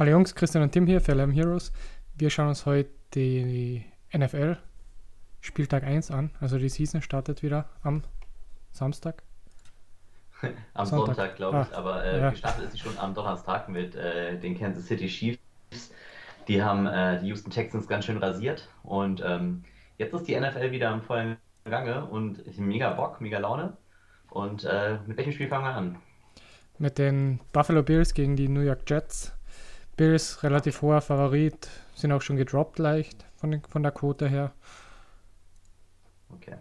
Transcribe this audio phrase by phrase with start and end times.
[0.00, 1.74] Hallo Jungs, Christian und Tim hier für LM Heroes.
[2.16, 3.84] Wir schauen uns heute die
[4.16, 4.56] NFL
[5.42, 6.30] Spieltag 1 an.
[6.40, 8.02] Also die Season startet wieder am
[8.70, 9.22] Samstag.
[10.72, 11.76] am Sonntag, Sonntag glaube ich.
[11.76, 12.30] Ah, Aber äh, ja.
[12.30, 15.92] gestartet ist sie schon am Donnerstag mit äh, den Kansas City Chiefs.
[16.48, 18.70] Die haben äh, die Houston Texans ganz schön rasiert.
[18.82, 19.64] Und ähm,
[19.98, 23.76] jetzt ist die NFL wieder im vollen Gange und ich mega Bock, mega Laune.
[24.30, 25.96] Und äh, mit welchem Spiel fangen wir an?
[26.78, 29.34] Mit den Buffalo Bills gegen die New York Jets.
[30.00, 34.52] Bills relativ hoher Favorit, sind auch schon gedroppt leicht von, den, von der Quote her.
[36.30, 36.56] Okay.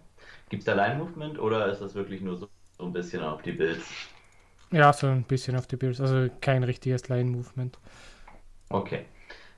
[0.50, 3.54] Gibt es da Line-Movement oder ist das wirklich nur so, so, ein bisschen auf die
[3.54, 3.82] Bills?
[4.72, 7.80] Ja, so ein bisschen auf die Bills, also kein richtiges Line-Movement.
[8.68, 9.06] Okay.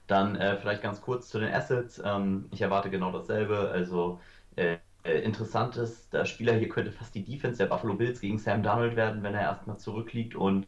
[0.06, 2.00] Dann äh, vielleicht ganz kurz zu den Assets.
[2.06, 3.72] Ähm, ich erwarte genau dasselbe.
[3.72, 4.20] Also
[4.58, 8.38] äh, äh, interessant ist, der Spieler hier könnte fast die Defense der Buffalo Bills gegen
[8.38, 10.68] Sam Donald werden, wenn er erstmal zurückliegt und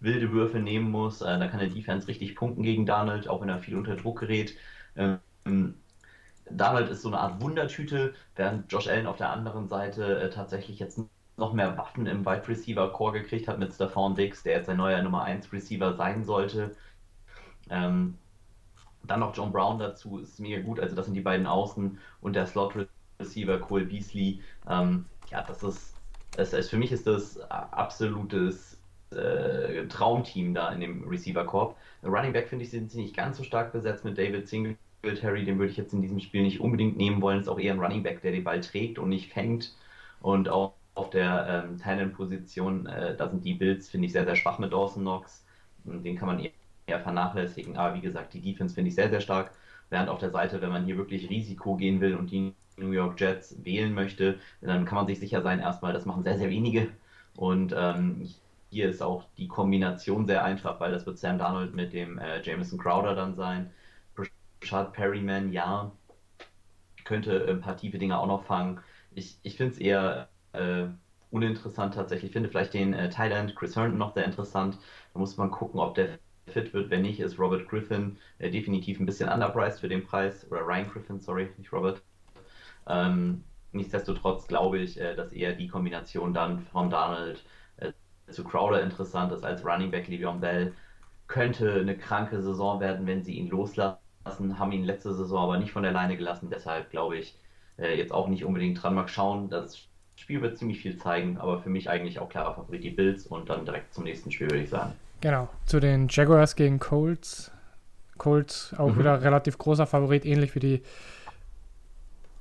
[0.00, 1.20] wilde Würfe nehmen muss.
[1.20, 4.20] Äh, da kann der Defense richtig punkten gegen Donald, auch wenn er viel unter Druck
[4.20, 4.54] gerät.
[4.96, 5.74] Ähm,
[6.50, 10.78] Donald ist so eine Art Wundertüte, während Josh Allen auf der anderen Seite äh, tatsächlich
[10.78, 11.00] jetzt
[11.36, 14.76] noch mehr Waffen im Wide Receiver Core gekriegt hat mit Stephon Diggs, der jetzt ein
[14.76, 16.74] neuer Nummer 1 Receiver sein sollte.
[17.70, 18.18] Ähm,
[19.04, 20.80] dann noch John Brown dazu, ist mega gut.
[20.80, 22.74] Also das sind die beiden Außen und der Slot
[23.20, 24.42] Receiver Cole Beasley.
[24.68, 25.94] Ähm, ja, das ist,
[26.32, 28.77] das ist, für mich ist das absolutes
[29.12, 31.76] äh, Traumteam da in dem Receiver-Korb.
[32.02, 35.58] Running Back finde ich sind sie nicht ganz so stark besetzt mit David Singletary, den
[35.58, 37.40] würde ich jetzt in diesem Spiel nicht unbedingt nehmen wollen.
[37.40, 39.74] Ist auch eher ein Running Back, der den Ball trägt und nicht fängt.
[40.20, 44.36] Und auch auf der ähm, Talent-Position, äh, da sind die Bills, finde ich, sehr, sehr
[44.36, 45.44] schwach mit Dawson Knox.
[45.84, 47.76] Den kann man eher vernachlässigen.
[47.76, 49.52] Aber wie gesagt, die Defense finde ich sehr, sehr stark.
[49.90, 53.18] Während auf der Seite, wenn man hier wirklich Risiko gehen will und die New York
[53.20, 56.88] Jets wählen möchte, dann kann man sich sicher sein, erstmal, das machen sehr, sehr wenige.
[57.36, 58.28] Und ähm,
[58.70, 62.42] hier ist auch die Kombination sehr einfach, weil das wird Sam Darnold mit dem äh,
[62.42, 63.70] Jameson Crowder dann sein.
[64.16, 65.92] Rashad Perryman, ja,
[67.04, 68.80] könnte ein paar tiefe Dinge auch noch fangen.
[69.14, 70.84] Ich, ich finde es eher äh,
[71.30, 72.30] uninteressant tatsächlich.
[72.30, 74.78] Ich finde vielleicht den äh, Thailand Chris Herndon noch sehr interessant.
[75.12, 76.90] Da muss man gucken, ob der fit wird.
[76.90, 80.46] Wenn nicht, ist Robert Griffin äh, definitiv ein bisschen underpriced für den Preis.
[80.50, 82.02] Oder Ryan Griffin, sorry, nicht Robert.
[82.86, 87.44] Ähm, nichtsdestotrotz glaube ich, äh, dass eher die Kombination dann von Donald
[88.30, 90.08] zu Crowder interessant ist als Running Back.
[90.08, 90.74] Le'Veon Bell
[91.26, 93.98] könnte eine kranke Saison werden, wenn sie ihn loslassen.
[94.58, 96.50] Haben ihn letzte Saison aber nicht von der Leine gelassen.
[96.50, 97.38] Deshalb glaube ich
[97.78, 98.94] äh, jetzt auch nicht unbedingt dran.
[98.94, 99.48] Mal schauen.
[99.48, 103.26] Das Spiel wird ziemlich viel zeigen, aber für mich eigentlich auch klarer Favorit die Bills
[103.26, 104.92] und dann direkt zum nächsten Spiel würde ich sagen.
[105.20, 105.48] Genau.
[105.64, 107.52] Zu den Jaguars gegen Colts.
[108.18, 108.98] Colts auch mhm.
[108.98, 110.82] wieder relativ großer Favorit, ähnlich wie die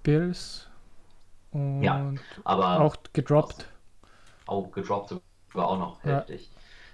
[0.03, 0.67] Bills.
[1.51, 3.67] Und ja, aber auch gedroppt.
[4.47, 5.21] Auch gedroppt
[5.53, 6.49] war auch noch heftig.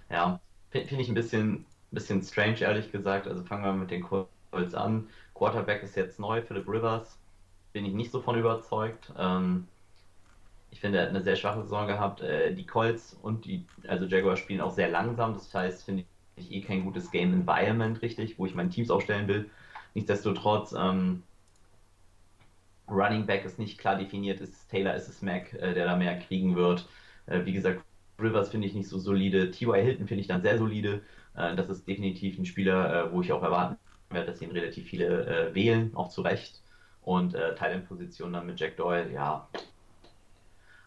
[0.10, 0.40] Ja, ja
[0.72, 3.28] finde ich ein bisschen, bisschen strange, ehrlich gesagt.
[3.28, 5.08] Also fangen wir mit den Colts an.
[5.34, 7.18] Quarterback ist jetzt neu, Philip Rivers.
[7.74, 9.12] Bin ich nicht so von überzeugt.
[9.18, 9.68] Ähm,
[10.72, 12.22] ich finde, er hat eine sehr schwache Saison gehabt.
[12.22, 15.34] Äh, die Colts und die, also Jaguars spielen auch sehr langsam.
[15.34, 16.06] Das heißt, finde
[16.36, 19.50] ich eh kein gutes Game Environment richtig, wo ich meine Teams aufstellen will.
[19.94, 21.24] Nichtsdestotrotz, ähm,
[22.90, 24.42] Running Back ist nicht klar definiert.
[24.42, 26.88] Ist es Taylor, ist es Mac, äh, der da mehr kriegen wird.
[27.28, 27.84] Äh, wie gesagt,
[28.20, 29.52] Rivers finde ich nicht so solide.
[29.52, 29.84] T.Y.
[29.84, 31.02] Hilton finde ich dann sehr solide.
[31.36, 33.78] Äh, das ist definitiv ein Spieler, äh, wo ich auch erwarten
[34.10, 36.62] werde, dass ihn relativ viele äh, wählen, auch zu Recht.
[37.02, 39.50] Und äh, Thailand-Position dann mit Jack Doyle, ja,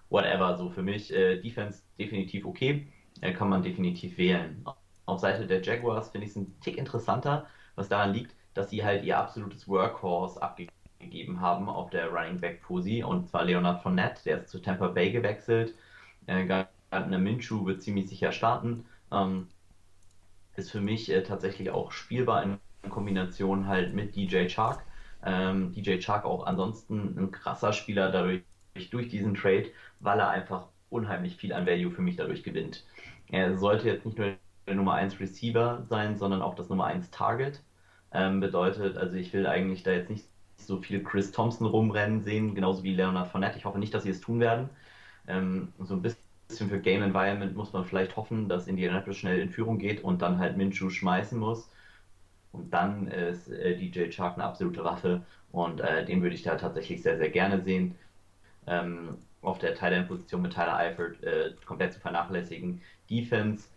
[0.08, 0.56] whatever.
[0.56, 2.86] So für mich äh, Defense definitiv okay.
[3.20, 4.64] Äh, kann man definitiv wählen.
[5.06, 8.84] Auf Seite der Jaguars finde ich es ein Tick interessanter, was daran liegt, dass sie
[8.84, 14.22] halt ihr absolutes Workhorse abgegeben haben auf der Running Back Posi und zwar Leonard Fournette,
[14.24, 15.74] der ist zu Tampa Bay gewechselt.
[16.26, 18.84] Äh, eine Minshu wird ziemlich sicher starten.
[19.12, 19.48] Ähm,
[20.56, 22.58] ist für mich äh, tatsächlich auch spielbar in
[22.88, 24.84] Kombination halt mit DJ Chark.
[25.24, 28.42] Ähm, DJ Chark auch ansonsten ein krasser Spieler dadurch
[28.90, 32.84] durch diesen Trade, weil er einfach unheimlich viel an Value für mich dadurch gewinnt.
[33.28, 34.34] Er sollte jetzt nicht nur
[34.66, 37.62] der Nummer 1 Receiver sein, sondern auch das Nummer 1 Target.
[38.12, 42.54] Ähm, bedeutet, also ich will eigentlich da jetzt nicht so viel Chris Thompson rumrennen sehen,
[42.54, 43.58] genauso wie Leonard Fournette.
[43.58, 44.68] Ich hoffe nicht, dass sie es tun werden.
[45.26, 49.40] Ähm, so ein bisschen bisschen für Game Environment muss man vielleicht hoffen, dass Indianapolis schnell
[49.40, 51.70] in Führung geht und dann halt Minshew schmeißen muss.
[52.52, 55.22] Und dann ist äh, DJ Chark eine absolute Waffe
[55.52, 57.96] und äh, den würde ich da tatsächlich sehr, sehr gerne sehen.
[58.66, 62.80] Ähm, auf der Thailand-Position mit Tyler Eifert äh, komplett zu vernachlässigen.
[63.08, 63.68] Defense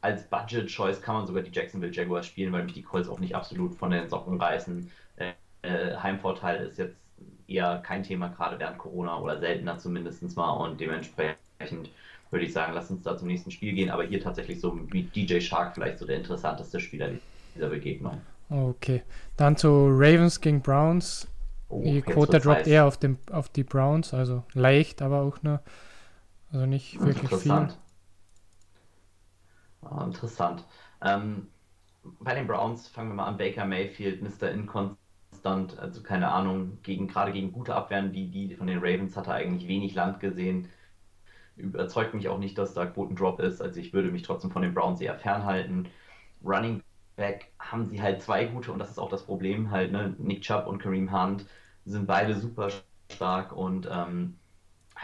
[0.00, 3.36] als Budget-Choice kann man sogar die Jacksonville Jaguars spielen, weil mich die Colts auch nicht
[3.36, 4.90] absolut von den Socken reißen.
[5.16, 5.32] Äh,
[5.62, 6.96] äh, Heimvorteil ist jetzt
[7.46, 11.90] eher kein Thema, gerade während Corona oder seltener zumindest mal und dementsprechend dementsprechend
[12.30, 13.90] würde ich sagen, lass uns da zum nächsten Spiel gehen.
[13.90, 17.10] Aber hier tatsächlich so wie DJ Shark vielleicht so der interessanteste Spieler
[17.54, 18.20] dieser Begegnung.
[18.48, 19.02] Okay.
[19.36, 21.28] Dann zu Ravens gegen Browns.
[21.68, 25.60] Oh, die Quote droppt eher auf, dem, auf die Browns, also leicht, aber auch nur,
[26.52, 27.78] also nicht wirklich interessant.
[29.80, 29.90] viel.
[29.90, 30.64] Oh, interessant.
[31.02, 31.48] Ähm,
[32.20, 33.38] bei den Browns fangen wir mal an.
[33.38, 34.50] Baker Mayfield, Mr.
[34.50, 39.28] Inconstant, also keine Ahnung, gegen, gerade gegen gute Abwehren wie die von den Ravens hat
[39.28, 40.68] er eigentlich wenig Land gesehen.
[41.56, 43.60] Überzeugt mich auch nicht, dass da Quotendrop ist.
[43.60, 45.88] Also ich würde mich trotzdem von den Browns eher fernhalten.
[46.44, 46.82] Running
[47.16, 50.14] Back haben sie halt zwei gute und das ist auch das Problem halt, ne?
[50.18, 51.46] Nick Chubb und Kareem Hunt
[51.84, 52.68] sind beide super
[53.10, 54.38] stark und ähm,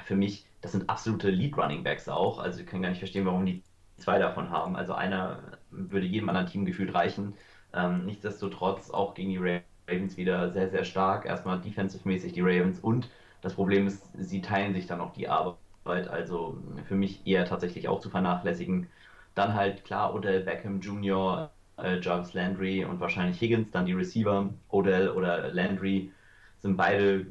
[0.05, 2.39] für mich, das sind absolute Lead Running Backs auch.
[2.39, 3.63] Also ich kann gar nicht verstehen, warum die
[3.99, 4.77] zwei davon haben.
[4.77, 7.35] Also einer würde jedem anderen Team gefühlt reichen.
[7.75, 11.27] Ähm, nichtsdestotrotz auch gegen die Ravens wieder sehr, sehr stark.
[11.27, 13.11] Erstmal defensive-mäßig die Ravens und
[13.43, 15.57] das Problem ist, sie teilen sich dann auch die Arbeit.
[15.89, 18.89] Also für mich eher tatsächlich auch zu vernachlässigen.
[19.35, 24.51] Dann halt klar Odell Beckham Jr., äh, Jarvis Landry und wahrscheinlich Higgins, dann die Receiver,
[24.69, 26.13] Odell oder Landry
[26.61, 27.27] sind beide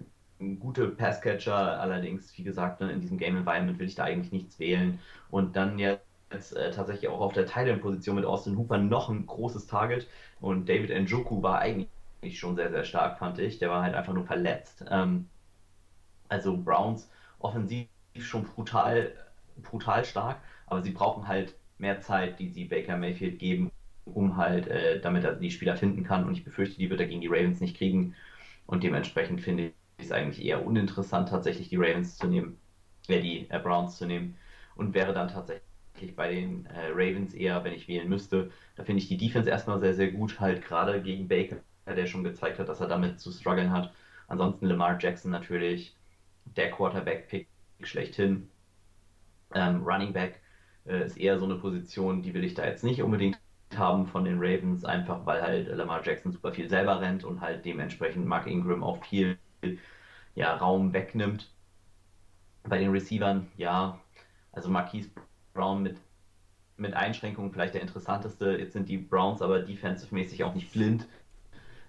[0.59, 4.59] gute Passcatcher, allerdings, wie gesagt, ne, in diesem Game Environment will ich da eigentlich nichts
[4.59, 4.99] wählen.
[5.31, 9.67] Und dann jetzt äh, tatsächlich auch auf der Thailand-Position mit Austin Hooper noch ein großes
[9.67, 10.07] Target.
[10.39, 11.89] Und David Njoku war eigentlich
[12.39, 13.59] schon sehr, sehr stark, fand ich.
[13.59, 14.85] Der war halt einfach nur verletzt.
[14.89, 15.27] Ähm,
[16.29, 17.09] also Browns
[17.39, 17.87] offensiv
[18.25, 19.13] schon brutal,
[19.57, 23.71] brutal stark, aber sie brauchen halt mehr Zeit, die sie Baker Mayfield geben,
[24.05, 26.25] um halt, äh, damit er die Spieler finden kann.
[26.25, 28.15] Und ich befürchte, die wird er gegen die Ravens nicht kriegen.
[28.65, 29.67] Und dementsprechend finde
[29.97, 32.57] ich es eigentlich eher uninteressant, tatsächlich die Ravens zu nehmen,
[33.07, 34.35] äh, die äh, Browns zu nehmen.
[34.75, 39.01] Und wäre dann tatsächlich bei den äh, Ravens eher, wenn ich wählen müsste, da finde
[39.01, 42.69] ich die Defense erstmal sehr, sehr gut, halt gerade gegen Baker, der schon gezeigt hat,
[42.69, 43.93] dass er damit zu strugglen hat.
[44.27, 45.95] Ansonsten Lamar Jackson natürlich,
[46.55, 47.47] der Quarterback-Pick
[47.81, 48.49] schlechthin.
[49.53, 50.41] Ähm, Running Back
[50.85, 53.39] äh, ist eher so eine Position, die will ich da jetzt nicht unbedingt
[53.75, 57.65] haben von den Ravens, einfach weil halt Lamar Jackson super viel selber rennt und halt
[57.65, 59.37] dementsprechend Mark Ingram auch viel
[60.35, 61.51] ja, Raum wegnimmt.
[62.63, 63.99] Bei den Receivern, ja,
[64.51, 65.09] also Marquise
[65.53, 65.97] Brown mit,
[66.77, 68.57] mit Einschränkungen vielleicht der interessanteste.
[68.57, 71.07] Jetzt sind die Browns aber defensive-mäßig auch nicht blind.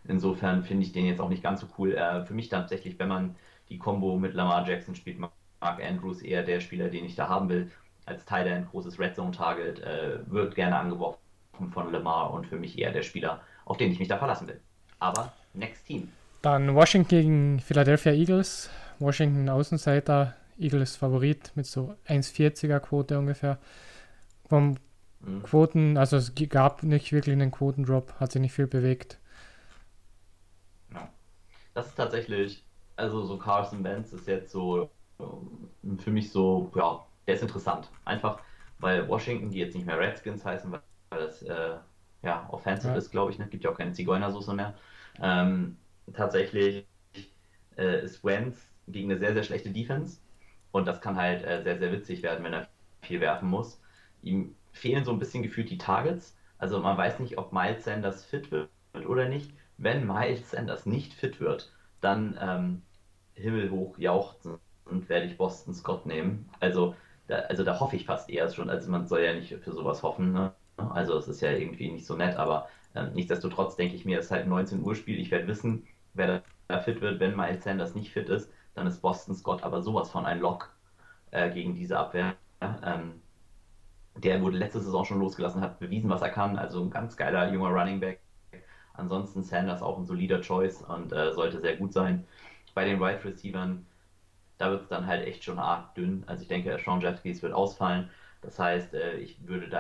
[0.05, 1.95] Insofern finde ich den jetzt auch nicht ganz so cool.
[1.95, 3.37] Äh, für mich tatsächlich, wenn man
[3.69, 7.49] die Combo mit Lamar Jackson spielt, Mark Andrews eher der Spieler, den ich da haben
[7.49, 7.71] will.
[8.07, 11.19] Als Teil ein großes Red Zone Target, äh, wird gerne angeworfen
[11.73, 14.61] von Lamar und für mich eher der Spieler, auf den ich mich da verlassen will.
[14.99, 16.09] Aber next Team.
[16.43, 18.71] Dann Washington gegen Philadelphia Eagles.
[19.01, 23.59] Washington Außenseiter, Eagles Favorit mit so 1,40er Quote ungefähr.
[24.49, 24.77] Vom
[25.21, 25.43] mhm.
[25.43, 29.19] Quoten, also es gab nicht wirklich einen Quotendrop, hat sich nicht viel bewegt.
[31.75, 32.65] Das ist tatsächlich,
[32.97, 34.91] also so Carson Wentz ist jetzt so
[35.99, 37.91] für mich so, ja, der ist interessant.
[38.05, 38.41] Einfach,
[38.79, 40.81] weil Washington, die jetzt nicht mehr Redskins heißen, weil
[41.11, 41.77] weil das äh,
[42.23, 42.99] ja offensive ja.
[42.99, 43.39] ist, glaube ich.
[43.39, 43.47] Ne?
[43.49, 44.75] Gibt ja auch keine Zigeunersoße mehr.
[45.21, 45.77] Ähm,
[46.13, 46.87] tatsächlich
[47.77, 50.21] äh, ist Wentz gegen eine sehr, sehr schlechte Defense
[50.73, 52.69] und das kann halt äh, sehr, sehr witzig werden, wenn er
[53.03, 53.81] viel werfen muss.
[54.23, 56.37] Ihm fehlen so ein bisschen gefühlt die Targets.
[56.59, 59.53] Also man weiß nicht, ob Miles Sanders fit wird oder nicht.
[59.77, 62.83] Wenn Miles Sanders nicht fit wird, dann ähm,
[63.35, 64.59] himmelhoch jauchzen
[64.91, 66.49] und werde ich Boston Scott nehmen.
[66.61, 66.95] Also
[67.29, 68.71] da, also da hoffe ich fast eher schon.
[68.71, 70.33] Also man soll ja nicht für sowas hoffen.
[70.33, 70.53] Ne?
[70.77, 74.27] Also es ist ja irgendwie nicht so nett, aber äh, nichtsdestotrotz denke ich mir, es
[74.27, 75.19] ist halt ein 19 Uhr Spiel.
[75.19, 77.21] Ich werde wissen, wer da fit wird.
[77.21, 80.71] Wenn Miles Sanders nicht fit ist, dann ist Boston Scott aber sowas von ein Lock
[81.31, 82.35] äh, gegen diese Abwehr.
[82.61, 83.21] Ähm,
[84.17, 86.59] der wurde letzte Saison schon losgelassen, hat bewiesen, was er kann.
[86.59, 88.21] Also ein ganz geiler junger Running Back.
[88.95, 92.25] Ansonsten Sanders auch ein solider Choice und äh, sollte sehr gut sein.
[92.75, 93.87] Bei den Wide Receivern,
[94.59, 96.25] da wird es dann halt echt schon arg dünn.
[96.27, 98.11] Also ich denke, Sean Jeffries wird ausfallen.
[98.43, 99.79] Das heißt, äh, ich würde da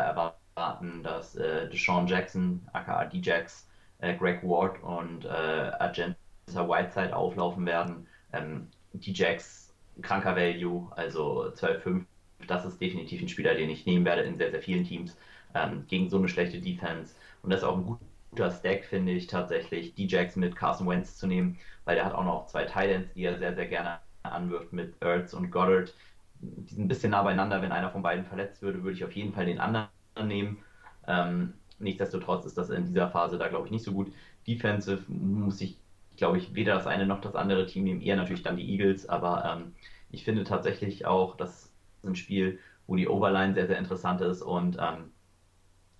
[0.56, 3.68] erwarten, dass äh, Deshaun Jackson, aka D-Jax,
[3.98, 6.16] äh, Greg Ward und äh, Argenta
[6.46, 8.06] Whiteside auflaufen werden.
[8.32, 12.04] Ähm, D-Jax, kranker Value, also 12-5,
[12.46, 15.16] das ist definitiv ein Spieler, den ich nehmen werde in sehr, sehr vielen Teams
[15.54, 17.14] ähm, gegen so eine schlechte Defense.
[17.42, 17.98] Und das ist auch ein
[18.30, 22.24] guter Stack, finde ich, tatsächlich, D-Jax mit Carson Wentz zu nehmen, weil der hat auch
[22.24, 24.00] noch zwei Titans, die er sehr, sehr gerne
[24.32, 25.94] anwirft mit Ertz und Goddard.
[26.40, 27.62] Die sind ein bisschen nah beieinander.
[27.62, 29.88] Wenn einer von beiden verletzt würde, würde ich auf jeden Fall den anderen
[30.22, 30.58] nehmen.
[31.06, 34.12] Ähm, nichtsdestotrotz ist das in dieser Phase da, glaube ich, nicht so gut.
[34.46, 35.78] Defensive muss ich,
[36.16, 39.08] glaube ich, weder das eine noch das andere Team nehmen, eher natürlich dann die Eagles,
[39.08, 39.74] aber ähm,
[40.10, 41.72] ich finde tatsächlich auch, das ist
[42.04, 45.12] ein Spiel, wo die Overline sehr, sehr interessant ist und ähm,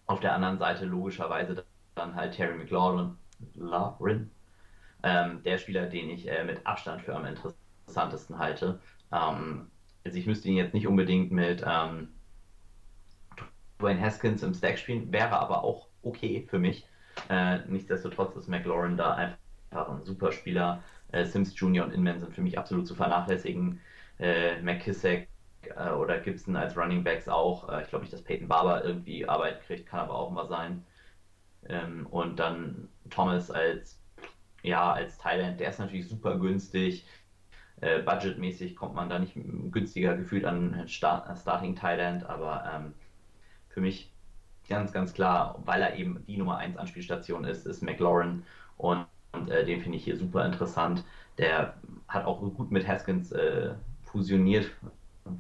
[0.07, 3.17] auf der anderen Seite logischerweise dann halt Terry McLaurin,
[3.55, 4.31] Laurin,
[5.03, 8.81] ähm, der Spieler, den ich äh, mit Abstand für am interessantesten halte.
[9.13, 9.71] Ähm,
[10.05, 12.09] also ich müsste ihn jetzt nicht unbedingt mit ähm,
[13.81, 16.87] Dwayne Haskins im Stack spielen, wäre aber auch okay für mich.
[17.29, 20.83] Äh, nichtsdestotrotz ist McLaurin da einfach ein super Spieler.
[21.13, 21.85] Äh, Sims Jr.
[21.85, 23.81] und Inman sind für mich absolut zu vernachlässigen.
[24.19, 25.29] Äh, McKissick
[25.77, 27.69] äh, oder Gibson als Running Backs auch.
[27.69, 30.85] Äh, ich glaube nicht, dass Peyton Barber irgendwie Arbeit kriegt, kann aber auch mal sein.
[31.69, 34.01] Ähm, und dann Thomas als,
[34.63, 37.05] ja, als Thailand, der ist natürlich super günstig.
[37.81, 39.35] Äh, budgetmäßig kommt man da nicht
[39.71, 42.95] günstiger gefühlt an Start, Starting Thailand, aber ähm,
[43.69, 44.11] für mich
[44.69, 48.43] ganz, ganz klar, weil er eben die Nummer 1 Anspielstation ist, ist McLaurin
[48.77, 51.05] und, und äh, den finde ich hier super interessant.
[51.39, 51.75] Der
[52.09, 53.71] hat auch gut mit Haskins äh,
[54.03, 54.71] fusioniert,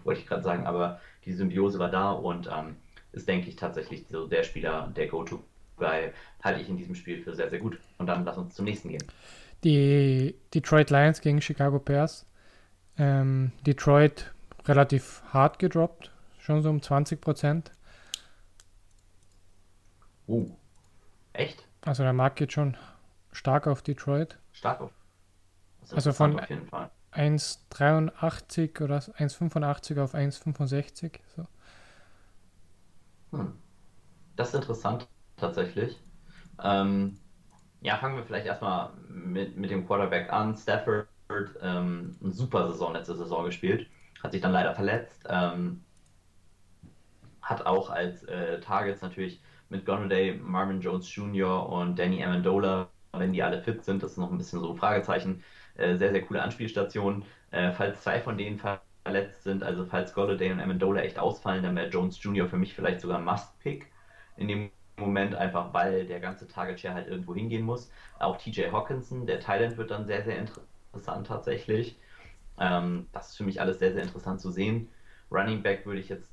[0.05, 2.77] wollte ich gerade sagen, aber die Symbiose war da und ähm,
[3.13, 7.35] ist, denke ich, tatsächlich so der Spieler, der Go-To-Guy, halte ich in diesem Spiel für
[7.35, 7.79] sehr, sehr gut.
[7.99, 9.05] Und dann lass uns zum nächsten gehen.
[9.65, 12.27] Die Detroit Lions gegen Chicago Bears.
[12.97, 14.33] Ähm, Detroit
[14.65, 17.73] relativ hart gedroppt, schon so um 20 Prozent.
[20.27, 20.47] Oh,
[21.33, 21.67] echt?
[21.83, 22.77] Also der Markt geht schon
[23.33, 24.39] stark auf Detroit.
[24.53, 24.93] Stark auf.
[25.91, 26.39] Also von
[27.13, 31.21] 1,83 oder 1,85 auf 1,65.
[31.35, 31.47] So.
[33.33, 33.55] Hm.
[34.37, 35.99] Das ist interessant tatsächlich.
[36.63, 37.19] Ähm,
[37.81, 40.57] ja, fangen wir vielleicht erstmal mit, mit dem Quarterback an.
[40.57, 41.09] Stafford,
[41.63, 43.89] ähm, eine super Saison letzte Saison gespielt,
[44.23, 45.25] hat sich dann leider verletzt.
[45.29, 45.85] Ähm,
[47.43, 51.69] hat auch als äh, Targets natürlich mit Gonaday, Marvin Jones Jr.
[51.69, 54.77] und Danny Amendola, wenn die alle fit sind, das ist noch ein bisschen so ein
[54.77, 55.43] Fragezeichen.
[55.75, 57.25] Äh, sehr, sehr coole Anspielstationen.
[57.51, 61.77] Äh, falls zwei von denen verletzt sind, also falls Golladay und Amendola echt ausfallen, dann
[61.77, 62.49] wäre Jones Jr.
[62.49, 63.87] für mich vielleicht sogar Must-Pick
[64.37, 67.91] in dem Moment, einfach weil der ganze Target Share halt irgendwo hingehen muss.
[68.19, 71.99] Auch TJ Hawkinson, der Thailand wird dann sehr, sehr interessant tatsächlich.
[72.59, 74.89] Ähm, das ist für mich alles sehr, sehr interessant zu sehen.
[75.31, 76.33] Running Back würde ich jetzt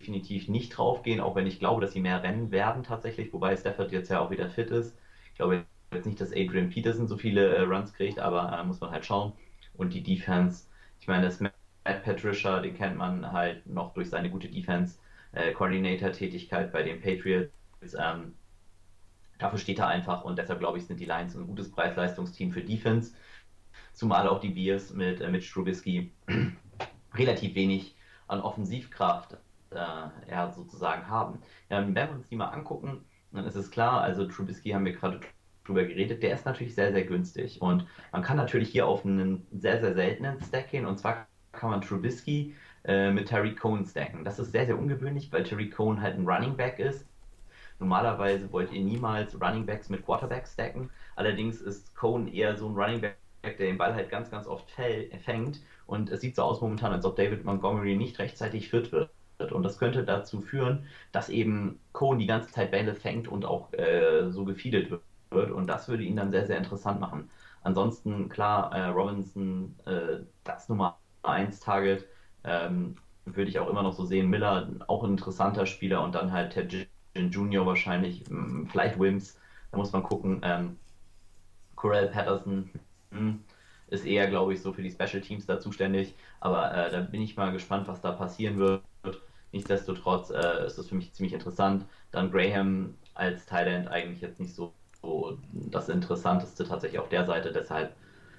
[0.00, 3.92] definitiv nicht draufgehen, auch wenn ich glaube, dass sie mehr rennen werden tatsächlich, wobei Stafford
[3.92, 4.96] jetzt ja auch wieder fit ist.
[5.30, 8.80] Ich glaube jetzt nicht, dass Adrian Peterson so viele äh, Runs kriegt, aber äh, muss
[8.80, 9.32] man halt schauen.
[9.74, 10.66] Und die Defense,
[11.00, 11.54] ich meine, das Matt
[12.04, 14.98] Patricia, den kennt man halt noch durch seine gute Defense,
[15.32, 17.52] äh, Coordinator-Tätigkeit bei den Patriots.
[17.98, 18.34] Ähm,
[19.38, 22.62] dafür steht er einfach und deshalb glaube ich, sind die Lions ein gutes Preis-Leistungsteam für
[22.62, 23.12] Defense.
[23.92, 26.12] Zumal auch die Bears mit äh, Mitch Trubisky
[27.14, 27.96] relativ wenig
[28.28, 29.36] an Offensivkraft
[29.70, 31.38] äh, ja, sozusagen haben.
[31.70, 34.92] Ja, wenn wir uns die mal angucken, dann ist es klar, also Trubisky haben wir
[34.92, 35.20] gerade
[35.64, 37.62] drüber geredet, der ist natürlich sehr, sehr günstig.
[37.62, 40.86] Und man kann natürlich hier auf einen sehr, sehr seltenen Stack gehen.
[40.86, 44.24] Und zwar kann man Trubisky äh, mit Terry Cohn stacken.
[44.24, 47.06] Das ist sehr, sehr ungewöhnlich, weil Terry Cohn halt ein Running Back ist.
[47.78, 50.90] Normalerweise wollt ihr niemals Running Backs mit Quarterback stacken.
[51.16, 54.70] Allerdings ist Cohn eher so ein Running Back, der den Ball halt ganz, ganz oft
[54.70, 55.60] fängt.
[55.86, 59.10] Und es sieht so aus momentan, als ob David Montgomery nicht rechtzeitig fit wird.
[59.50, 63.72] Und das könnte dazu führen, dass eben Cohen die ganze Zeit Bälle fängt und auch
[63.72, 65.02] äh, so gefeedet wird.
[65.50, 67.30] Und das würde ihn dann sehr, sehr interessant machen.
[67.62, 72.06] Ansonsten, klar, äh, Robinson, äh, das Nummer 1 Target,
[72.44, 74.28] ähm, würde ich auch immer noch so sehen.
[74.30, 79.38] Miller, auch ein interessanter Spieler und dann halt Ted Junior wahrscheinlich, hm, vielleicht Wims,
[79.70, 80.40] da muss man gucken.
[80.42, 80.78] Ähm,
[81.76, 82.70] Corell Patterson,
[83.10, 83.44] hm,
[83.88, 86.14] ist eher, glaube ich, so für die Special Teams da zuständig.
[86.40, 88.82] Aber äh, da bin ich mal gespannt, was da passieren wird.
[89.52, 91.86] Nichtsdestotrotz äh, ist das für mich ziemlich interessant.
[92.10, 97.52] Dann Graham als Thailand eigentlich jetzt nicht so, so, das Interessanteste tatsächlich auf der Seite.
[97.52, 97.94] Deshalb,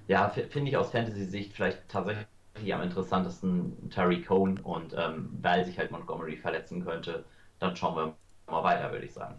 [0.08, 2.28] ja, finde ich aus Fantasy-Sicht vielleicht tatsächlich
[2.74, 7.26] am interessantesten Terry Cohn und ähm, weil sich halt Montgomery verletzen könnte,
[7.60, 9.36] dann schauen wir mal weiter, würde ich sagen.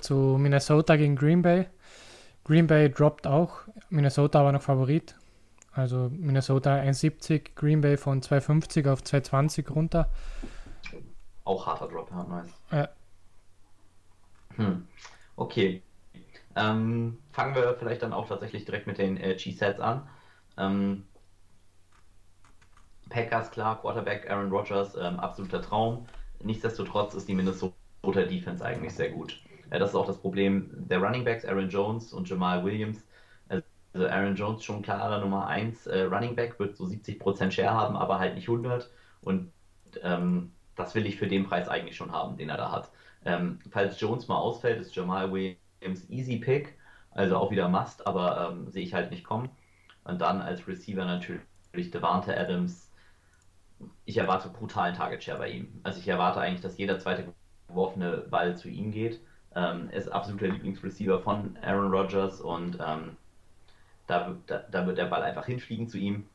[0.00, 1.66] Zu Minnesota gegen Green Bay.
[2.44, 3.60] Green Bay droppt auch,
[3.90, 5.14] Minnesota aber noch Favorit.
[5.72, 10.10] Also Minnesota 1,70, Green Bay von 2,50 auf 2,20 runter.
[11.44, 12.50] Auch harter Drop, ja, nice.
[12.72, 12.88] Ja.
[14.56, 14.86] Hm.
[15.36, 15.82] Okay.
[16.56, 20.08] Ähm, fangen wir vielleicht dann auch tatsächlich direkt mit den äh, G-Sets an.
[20.56, 21.04] Ähm,
[23.08, 26.06] Packers, klar, Quarterback Aaron Rodgers, ähm, absoluter Traum.
[26.42, 29.40] Nichtsdestotrotz ist die Minnesota Defense eigentlich sehr gut.
[29.70, 33.06] Das ist auch das Problem der Running Backs, Aaron Jones und Jamal Williams.
[33.48, 37.96] Also Aaron Jones schon klarer Nummer 1 äh, Running Back, wird so 70% Share haben,
[37.96, 38.90] aber halt nicht 100.
[39.20, 39.52] Und
[40.02, 42.90] ähm, das will ich für den Preis eigentlich schon haben, den er da hat.
[43.24, 46.78] Ähm, falls Jones mal ausfällt, ist Jamal Williams easy pick,
[47.10, 49.50] also auch wieder Must, aber ähm, sehe ich halt nicht kommen.
[50.04, 52.90] Und dann als Receiver natürlich Devante Adams.
[54.04, 55.80] Ich erwarte brutalen Target Share bei ihm.
[55.82, 57.32] Also ich erwarte eigentlich, dass jeder zweite
[57.70, 59.20] geworfene Ball zu ihm geht.
[59.54, 63.16] Ähm, er ist absoluter Lieblingsreceiver von Aaron Rodgers und ähm,
[64.06, 66.26] da, da, da, wird der Ball einfach hinfliegen zu ihm.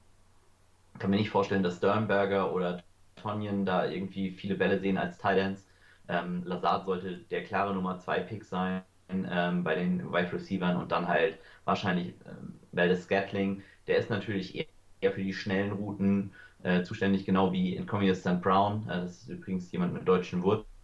[1.00, 2.84] Kann mir nicht vorstellen, dass Sternberger oder
[3.16, 5.66] Tonyan da irgendwie viele Bälle sehen als Titans.
[6.08, 8.82] Ähm, Lazard sollte der klare Nummer 2 Pick sein.
[9.10, 13.62] ähm, bei den Wide Receivers und dann halt wahrscheinlich ähm, Valdez Scatling.
[13.88, 14.66] Der ist natürlich eher,
[15.02, 16.32] eher für die schnellen Routen
[16.64, 18.42] äh, zuständig, genau wie Incomius St.
[18.42, 18.84] Brown.
[18.90, 20.75] Äh, das ist übrigens jemand mit deutschen Wurzeln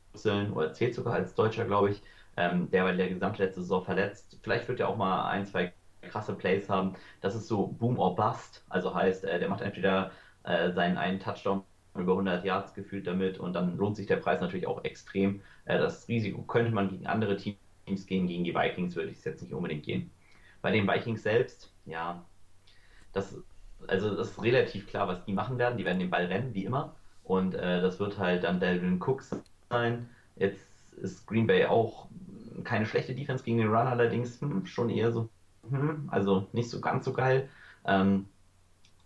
[0.54, 2.02] oder zählt sogar als Deutscher, glaube ich.
[2.38, 4.40] Ähm, der war der gesamte letzte Saison verletzt.
[4.42, 6.96] Vielleicht wird er auch mal ein, zwei krasse Plays haben.
[7.22, 8.64] Das ist so Boom or Bust.
[8.70, 10.12] Also heißt, äh, der macht entweder
[10.44, 11.64] äh, seinen einen Touchdown
[11.96, 15.42] über 100 Yards gefühlt damit und dann lohnt sich der Preis natürlich auch extrem.
[15.66, 19.26] Äh, das Risiko könnte man gegen andere Teams gehen, gegen die Vikings würde ich es
[19.26, 20.12] jetzt nicht unbedingt gehen.
[20.62, 22.24] Bei den Vikings selbst, ja,
[23.14, 23.36] das,
[23.88, 25.78] also das ist relativ klar, was die machen werden.
[25.78, 26.96] Die werden den Ball rennen, wie immer.
[27.24, 29.36] Und äh, das wird halt dann Delvin Cooks
[29.72, 30.10] sein.
[30.36, 32.08] Jetzt ist Green Bay auch
[32.64, 35.30] keine schlechte Defense gegen den Run, allerdings hm, schon eher so,
[35.70, 37.50] hm, also nicht so ganz so geil.
[37.86, 38.28] Ähm,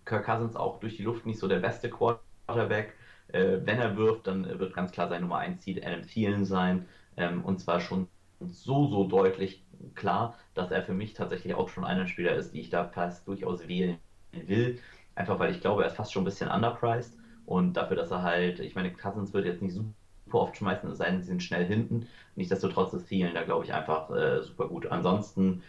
[0.05, 2.93] Kirk Cousins auch durch die Luft nicht so der beste Quarterback.
[3.29, 6.86] Äh, wenn er wirft, dann wird ganz klar sein Nummer 1 Ziel Adam Thielen sein.
[7.17, 8.07] Ähm, und zwar schon
[8.39, 9.63] so, so deutlich
[9.95, 13.27] klar, dass er für mich tatsächlich auch schon einer Spieler ist, die ich da fast
[13.27, 13.98] durchaus wählen
[14.31, 14.79] will.
[15.15, 17.13] Einfach weil ich glaube, er ist fast schon ein bisschen underpriced.
[17.45, 19.93] Und dafür, dass er halt, ich meine, Cousins wird jetzt nicht super
[20.32, 22.08] oft schmeißen, es sei denn, sie sind schnell hinten.
[22.36, 24.88] Nichtsdestotrotz ist Thielen da, glaube ich, einfach äh, super gut.
[24.88, 25.63] Ansonsten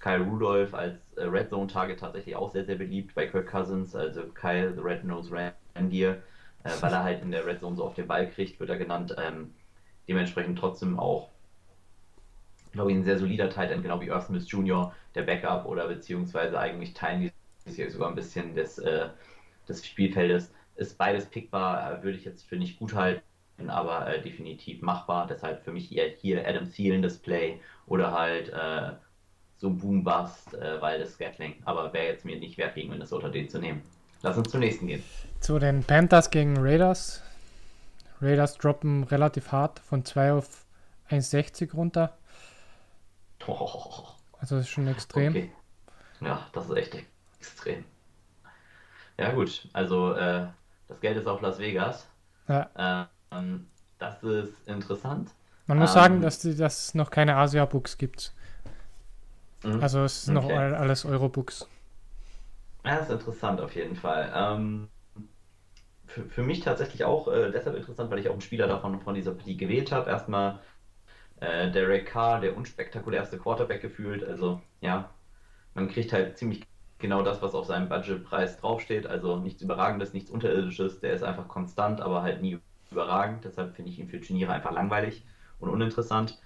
[0.00, 3.94] Kyle Rudolph als äh, Red Zone Target tatsächlich auch sehr, sehr beliebt bei Kirk Cousins,
[3.94, 5.30] also Kyle the Red Nose
[5.74, 6.18] Reindeer,
[6.64, 8.76] äh, weil er halt in der Red Zone so auf den Ball kriegt, wird er
[8.76, 9.14] genannt.
[9.18, 9.54] Ähm,
[10.08, 11.30] dementsprechend trotzdem auch,
[12.72, 16.58] glaube ich, ein sehr solider Tight genau wie Earth Smith Jr., der Backup oder beziehungsweise
[16.58, 19.08] eigentlich teilen die sich sogar ein bisschen des, äh,
[19.68, 20.52] des Spielfeldes.
[20.76, 23.22] Ist beides pickbar, äh, würde ich jetzt für nicht gut halten,
[23.68, 25.26] aber äh, definitiv machbar.
[25.26, 28.92] Deshalb für mich eher hier Adam Thielen Display oder halt äh,
[29.56, 31.54] so Boom-Bust, äh, weil das Gatling.
[31.64, 33.82] Aber wäre jetzt mir nicht wert, gegen Minnesota den zu nehmen.
[34.22, 35.02] Lass uns zum nächsten gehen.
[35.40, 37.22] Zu den Panthers gegen Raiders.
[38.20, 40.64] Raiders droppen relativ hart von 2 auf
[41.10, 42.16] 1,60 runter.
[43.46, 44.08] Oh.
[44.38, 45.30] Also das ist schon extrem.
[45.30, 45.52] Okay.
[46.20, 46.96] Ja, das ist echt
[47.38, 47.84] extrem.
[49.18, 50.46] Ja gut, also äh,
[50.88, 52.08] das Geld ist auf Las Vegas.
[52.48, 53.08] Ja.
[53.34, 53.66] Ähm,
[53.98, 55.30] das ist interessant.
[55.66, 58.32] Man muss ähm, sagen, dass es noch keine Asia-Books gibt.
[59.62, 59.82] Mhm.
[59.82, 60.54] Also es ist noch okay.
[60.54, 61.68] alles Eurobooks.
[62.84, 64.30] Ja, das ist interessant auf jeden Fall.
[64.34, 64.88] Ähm,
[66.06, 69.14] für, für, mich tatsächlich auch äh, deshalb interessant, weil ich auch einen Spieler davon von
[69.14, 70.10] dieser Partie gewählt habe.
[70.10, 70.60] Erstmal
[71.40, 74.22] äh, Derek Carr, der unspektakulärste Quarterback gefühlt.
[74.22, 75.10] Also ja,
[75.72, 76.62] man kriegt halt ziemlich
[76.98, 79.06] genau das, was auf seinem Budgetpreis draufsteht.
[79.06, 81.00] Also nichts Überragendes, nichts Unterirdisches.
[81.00, 82.58] Der ist einfach konstant, aber halt nie
[82.94, 83.44] überragend.
[83.44, 85.24] Deshalb finde ich ihn für Turniere einfach langweilig
[85.60, 86.40] und uninteressant.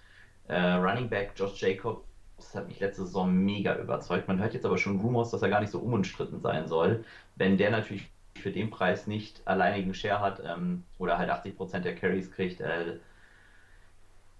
[0.48, 2.04] Äh, Running Back Josh Jacob
[2.38, 4.28] das hat mich letzte Saison mega überzeugt.
[4.28, 7.04] Man hört jetzt aber schon Rumors, dass er gar nicht so unumstritten sein soll.
[7.36, 11.96] Wenn der natürlich für den Preis nicht alleinigen Share hat ähm, oder halt 80% der
[11.96, 12.98] Carries kriegt, äh,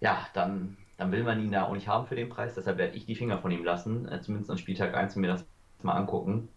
[0.01, 2.55] ja, dann, dann will man ihn da auch nicht haben für den Preis.
[2.55, 5.29] Deshalb werde ich die Finger von ihm lassen, äh, zumindest an Spieltag 1 und mir
[5.29, 5.45] das
[5.83, 6.49] mal angucken.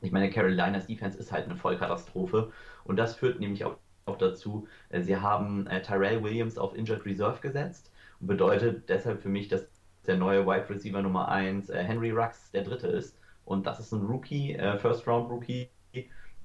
[0.00, 2.50] Ich meine, Carolinas Defense ist halt eine Vollkatastrophe
[2.84, 7.04] und das führt nämlich auch, auch dazu, äh, sie haben äh, Tyrell Williams auf Injured
[7.04, 9.68] Reserve gesetzt und bedeutet deshalb für mich, dass
[10.06, 13.18] der neue Wide Receiver Nummer 1 äh, Henry Rux der dritte ist.
[13.44, 15.68] Und das ist ein Rookie, First Round Rookie.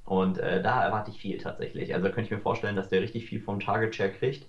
[0.04, 1.94] Und da erwarte ich viel tatsächlich.
[1.94, 4.48] Also könnte ich mir vorstellen, dass der richtig viel vom Target Share kriegt.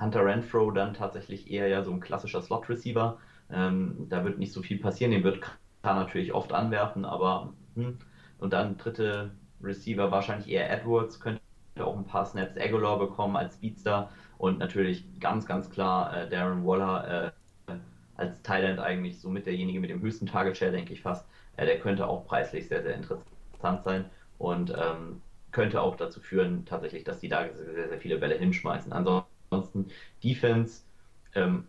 [0.00, 3.18] Hunter Renfro dann tatsächlich eher ja so ein klassischer Slot Receiver.
[3.52, 5.12] Ähm, da wird nicht so viel passieren.
[5.12, 7.98] Den wird K natürlich oft anwerfen, aber hm.
[8.38, 11.42] und dann dritte Receiver wahrscheinlich eher Edwards, könnte
[11.82, 16.64] auch ein paar Snaps Aguilar bekommen als Speedster und natürlich ganz, ganz klar äh, Darren
[16.64, 17.32] Waller
[17.68, 17.74] äh,
[18.16, 21.26] als Thailand eigentlich somit derjenige mit dem höchsten Target Share, denke ich fast.
[21.56, 24.04] Äh, der könnte auch preislich sehr, sehr interessant sein
[24.38, 28.92] und ähm, könnte auch dazu führen, tatsächlich, dass die da sehr, sehr viele Bälle hinschmeißen.
[28.92, 29.88] Ansonsten
[30.22, 30.82] Defense,
[31.34, 31.66] ähm,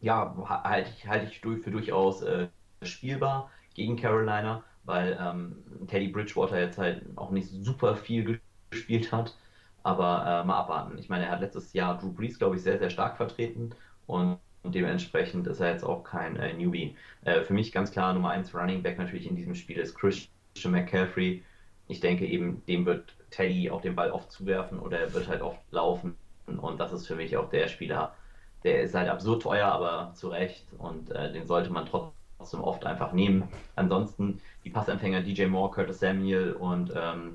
[0.00, 2.48] ja, halte ich, halte ich für durchaus äh,
[2.82, 8.40] spielbar gegen Carolina, weil ähm, Teddy Bridgewater jetzt halt auch nicht super viel
[8.72, 9.36] gespielt hat.
[9.84, 10.98] Aber äh, mal abwarten.
[10.98, 13.74] Ich meine, er hat letztes Jahr Drew Brees, glaube ich, sehr, sehr stark vertreten
[14.06, 16.96] und dementsprechend ist er jetzt auch kein äh, Newbie.
[17.24, 20.72] Äh, für mich ganz klar Nummer 1 Running Back natürlich in diesem Spiel ist Christian
[20.72, 21.42] McCaffrey.
[21.88, 25.42] Ich denke eben, dem wird Teddy auch den Ball oft zuwerfen oder er wird halt
[25.42, 26.16] oft laufen.
[26.46, 28.14] Und das ist für mich auch der Spieler,
[28.62, 30.64] der ist halt absurd teuer, aber zu Recht.
[30.78, 33.48] Und äh, den sollte man trotzdem oft einfach nehmen.
[33.74, 37.34] Ansonsten die Passempfänger DJ Moore, Curtis Samuel und ähm,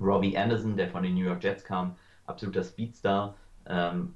[0.00, 3.36] Robbie Anderson, der von den New York Jets kam, absoluter Speedstar.
[3.68, 4.14] Ähm,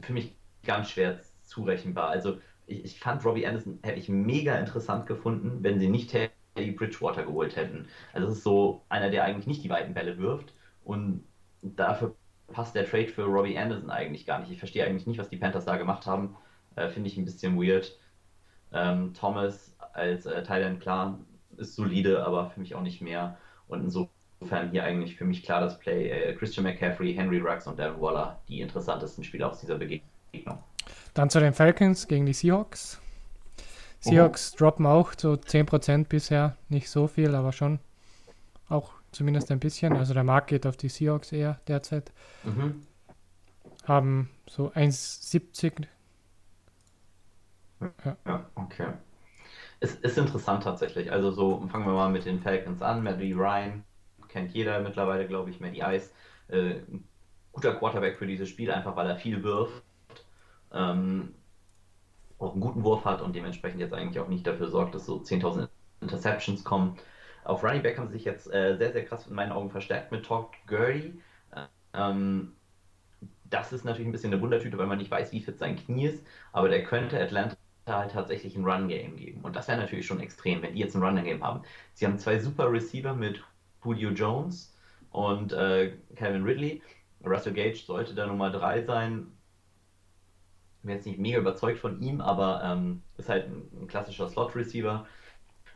[0.00, 2.08] für mich ganz schwer zurechenbar.
[2.08, 6.72] Also ich, ich, fand Robbie Anderson hätte ich mega interessant gefunden, wenn sie nicht Teddy
[6.72, 7.86] Bridgewater geholt hätten.
[8.12, 11.24] Also es ist so einer, der eigentlich nicht die weiten Bälle wirft und
[11.62, 12.14] dafür
[12.48, 14.50] passt der Trade für Robbie Anderson eigentlich gar nicht.
[14.50, 16.36] Ich verstehe eigentlich nicht, was die Panthers da gemacht haben.
[16.76, 17.98] Äh, Finde ich ein bisschen weird.
[18.72, 21.18] Ähm, Thomas als äh, Thailand, klar,
[21.56, 23.38] ist solide, aber für mich auch nicht mehr.
[23.68, 23.90] Und
[24.44, 28.00] insofern hier eigentlich für mich klar das Play äh, Christian McCaffrey, Henry Rux und Darren
[28.00, 30.58] Waller, die interessantesten Spieler aus dieser Begegnung.
[31.14, 33.00] Dann zu den Falcons gegen die Seahawks.
[34.00, 34.58] Seahawks mhm.
[34.58, 37.78] droppen auch so 10% bisher, nicht so viel, aber schon
[38.68, 39.94] auch zumindest ein bisschen.
[39.96, 42.12] Also der Markt geht auf die Seahawks eher derzeit.
[42.42, 42.82] Mhm.
[43.84, 45.86] Haben so 1,70.
[47.80, 48.16] Ja.
[48.26, 48.88] ja, okay.
[49.80, 51.12] Es ist interessant tatsächlich.
[51.12, 53.02] Also so fangen wir mal mit den Falcons an.
[53.02, 53.84] Matty Ryan
[54.34, 55.60] kennt jeder mittlerweile, glaube ich.
[55.60, 56.10] Matty Ice,
[56.48, 56.80] äh,
[57.52, 59.84] guter Quarterback für dieses Spiel, einfach weil er viel wirft.
[60.72, 61.34] Ähm,
[62.38, 65.18] auch einen guten Wurf hat und dementsprechend jetzt eigentlich auch nicht dafür sorgt, dass so
[65.18, 65.68] 10.000
[66.00, 66.98] Interceptions kommen.
[67.44, 70.10] Auf Running Back haben sie sich jetzt äh, sehr, sehr krass in meinen Augen verstärkt
[70.10, 71.14] mit Todd Gurley.
[71.92, 72.52] Ähm,
[73.44, 76.06] das ist natürlich ein bisschen eine Wundertüte, weil man nicht weiß, wie fit sein Knie
[76.06, 79.42] ist, aber der könnte Atlanta halt tatsächlich ein Run-Game geben.
[79.42, 81.62] Und das wäre natürlich schon extrem, wenn die jetzt ein Run-Game haben.
[81.92, 83.44] Sie haben zwei super Receiver mit
[83.84, 84.74] Julio Jones
[85.10, 86.82] und äh, Calvin Ridley.
[87.24, 89.26] Russell Gage sollte da Nummer 3 sein.
[90.78, 95.06] Ich bin jetzt nicht mega überzeugt von ihm, aber ähm, ist halt ein, klassischer Slot-Receiver.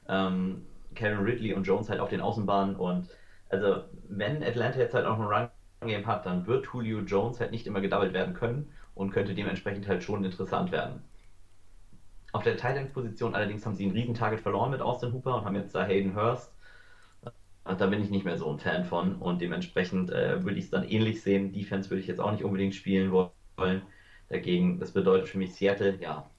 [0.08, 3.08] Ähm, Calvin Ridley und Jones halt auf den Außenbahnen und
[3.50, 7.66] also wenn Atlanta jetzt halt auch ein Run-Game hat, dann wird Julio Jones halt nicht
[7.66, 11.02] immer gedoubled werden können und könnte dementsprechend halt schon interessant werden.
[12.32, 15.74] Auf der Tight-End-Position allerdings haben sie ein Riesentarget verloren mit Austin Hooper und haben jetzt
[15.74, 16.52] da Hayden Hurst.
[17.76, 20.70] Da bin ich nicht mehr so ein Fan von und dementsprechend äh, würde ich es
[20.70, 21.52] dann ähnlich sehen.
[21.52, 23.82] Defense würde ich jetzt auch nicht unbedingt spielen wollen.
[24.28, 26.30] Dagegen, das bedeutet für mich Seattle, ja.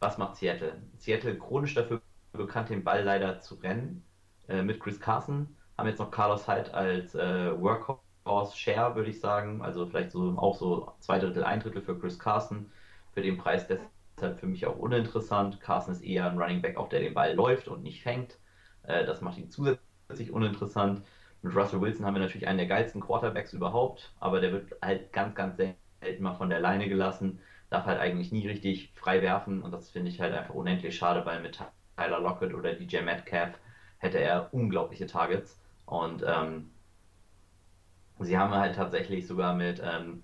[0.00, 0.82] Was macht Seattle?
[0.98, 4.04] Seattle chronisch dafür bekannt, den Ball leider zu rennen.
[4.48, 9.20] Äh, mit Chris Carson haben jetzt noch Carlos Hyde als äh, Workhorse Share, würde ich
[9.20, 9.62] sagen.
[9.62, 12.70] Also vielleicht so auch so zwei Drittel, ein Drittel für Chris Carson.
[13.14, 15.60] Für den Preis deshalb für mich auch uninteressant.
[15.60, 18.38] Carson ist eher ein Running Back, auch der den Ball läuft und nicht fängt.
[18.82, 19.91] Äh, das macht ihn zusätzlich
[20.32, 21.02] uninteressant.
[21.42, 25.12] Mit Russell Wilson haben wir natürlich einen der geilsten Quarterbacks überhaupt, aber der wird halt
[25.12, 29.62] ganz, ganz selten mal von der Leine gelassen, darf halt eigentlich nie richtig frei werfen
[29.62, 31.58] und das finde ich halt einfach unendlich schade, weil mit
[31.96, 33.58] Tyler Lockett oder DJ Metcalf
[33.98, 35.58] hätte er unglaubliche Targets.
[35.86, 36.70] Und ähm,
[38.20, 40.22] sie haben halt tatsächlich sogar mit ähm,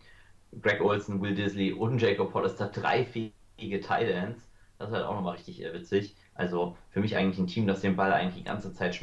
[0.60, 4.48] Greg Olson, Will Disley und Jacob Hollister drei fähige Titans.
[4.78, 6.16] Das ist halt auch nochmal richtig äh, witzig.
[6.34, 8.94] Also für mich eigentlich ein Team, das den Ball eigentlich die ganze Zeit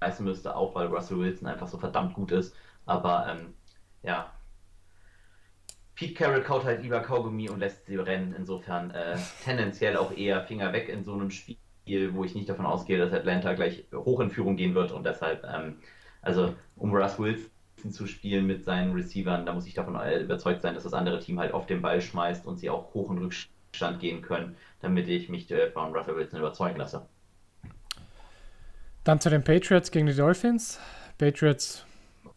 [0.00, 2.54] schmeißen müsste, auch weil Russell Wilson einfach so verdammt gut ist.
[2.86, 3.54] Aber ähm,
[4.02, 4.32] ja,
[5.94, 8.34] Pete Carroll kaut halt lieber Kaugummi und lässt sie rennen.
[8.36, 11.56] Insofern äh, tendenziell auch eher Finger weg in so einem Spiel.
[12.12, 15.44] Wo ich nicht davon ausgehe, dass Atlanta gleich hoch in Führung gehen wird und deshalb,
[15.44, 15.78] ähm,
[16.22, 20.74] also um Russ Wilson zu spielen mit seinen Receivern, da muss ich davon überzeugt sein,
[20.74, 23.98] dass das andere Team halt auf den Ball schmeißt und sie auch hoch in Rückstand
[23.98, 27.08] gehen können, damit ich mich äh, von Russell Wilson überzeugen lasse.
[29.04, 30.78] Dann zu den Patriots gegen die Dolphins.
[31.18, 31.84] Patriots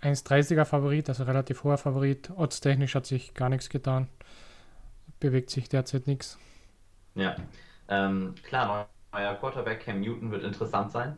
[0.02, 2.30] 1,30er Favorit, also relativ hoher Favorit.
[2.36, 4.08] Oddstechnisch hat sich gar nichts getan.
[5.19, 6.38] Bewegt sich derzeit nichts.
[7.15, 7.36] Ja,
[7.88, 11.15] ähm, klar, neuer Quarterback Cam Newton wird interessant sein.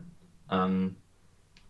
[0.50, 0.96] Ähm,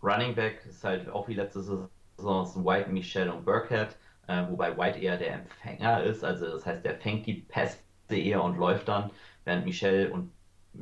[0.03, 3.95] Running Back ist halt auch wie letzte Saison White, Michelle und Burkhead,
[4.27, 7.77] äh, wobei White eher der Empfänger ist, also das heißt, der fängt die Pässe
[8.09, 9.09] eher und läuft dann,
[9.45, 10.31] während Michelle und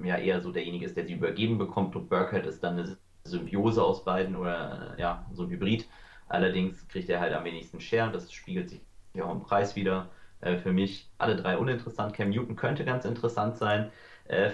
[0.03, 3.83] ja eher so derjenige ist, der sie übergeben bekommt und Burkhead ist dann eine Symbiose
[3.83, 5.87] aus beiden oder äh, ja, so ein Hybrid.
[6.27, 8.81] Allerdings kriegt er halt am wenigsten Share, das spiegelt sich
[9.13, 10.09] ja auch im Preis wieder.
[10.41, 12.13] Äh, für mich alle drei uninteressant.
[12.13, 13.91] Cam Newton könnte ganz interessant sein.
[14.25, 14.51] Äh,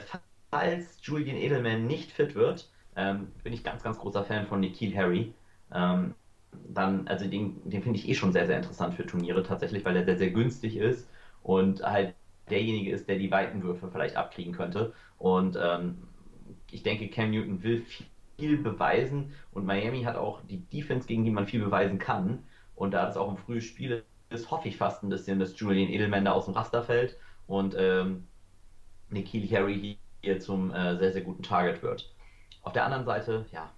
[0.51, 4.95] falls Julian Edelman nicht fit wird, ähm, bin ich ganz, ganz großer Fan von Nikhil
[4.95, 5.33] Harry.
[5.73, 6.15] Ähm,
[6.67, 9.95] dann, also den, den finde ich eh schon sehr, sehr interessant für Turniere tatsächlich, weil
[9.95, 11.09] er sehr, sehr günstig ist
[11.43, 12.15] und halt
[12.51, 14.93] derjenige ist, der die weiten Würfe vielleicht abkriegen könnte.
[15.17, 15.97] Und ähm,
[16.69, 17.85] ich denke, Cam Newton will
[18.37, 22.43] viel beweisen und Miami hat auch die Defense, gegen die man viel beweisen kann.
[22.75, 25.89] Und da das auch ein frühes Spiel ist, hoffe ich fast ein bisschen, dass Julian
[25.89, 28.27] Edelman da aus dem Raster fällt und ähm,
[29.09, 32.13] Nikhil Harry hier zum äh, sehr, sehr guten Target wird.
[32.63, 33.71] Auf der anderen Seite, ja,